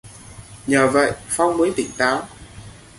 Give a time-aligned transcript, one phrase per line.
[0.67, 2.27] Nhờ vậy phong mới tỉnh táo